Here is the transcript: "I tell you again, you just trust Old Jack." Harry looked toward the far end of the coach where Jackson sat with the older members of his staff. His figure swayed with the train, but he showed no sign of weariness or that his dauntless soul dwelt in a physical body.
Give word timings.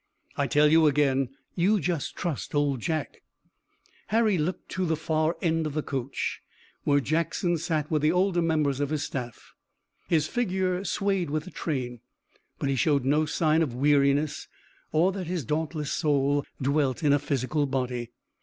"I 0.35 0.47
tell 0.47 0.67
you 0.67 0.87
again, 0.87 1.29
you 1.53 1.79
just 1.79 2.15
trust 2.15 2.55
Old 2.55 2.79
Jack." 2.79 3.21
Harry 4.07 4.35
looked 4.35 4.69
toward 4.69 4.89
the 4.89 4.95
far 4.95 5.37
end 5.43 5.67
of 5.67 5.75
the 5.75 5.83
coach 5.83 6.41
where 6.85 6.99
Jackson 6.99 7.55
sat 7.59 7.91
with 7.91 8.01
the 8.01 8.11
older 8.11 8.41
members 8.41 8.79
of 8.79 8.89
his 8.89 9.03
staff. 9.03 9.53
His 10.09 10.25
figure 10.25 10.83
swayed 10.83 11.29
with 11.29 11.43
the 11.45 11.51
train, 11.51 11.99
but 12.57 12.67
he 12.67 12.75
showed 12.75 13.05
no 13.05 13.27
sign 13.27 13.61
of 13.61 13.75
weariness 13.75 14.47
or 14.91 15.11
that 15.11 15.27
his 15.27 15.45
dauntless 15.45 15.91
soul 15.93 16.47
dwelt 16.59 17.03
in 17.03 17.13
a 17.13 17.19
physical 17.19 17.67
body. 17.67 18.09